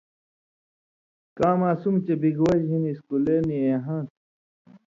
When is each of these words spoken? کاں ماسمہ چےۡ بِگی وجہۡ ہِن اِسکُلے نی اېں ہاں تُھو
کاں 1.37 1.55
ماسمہ 1.61 1.99
چےۡ 2.05 2.19
بِگی 2.21 2.41
وجہۡ 2.45 2.67
ہِن 2.69 2.83
اِسکُلے 2.89 3.37
نی 3.47 3.57
اېں 3.65 3.81
ہاں 3.85 4.01
تُھو 4.07 4.13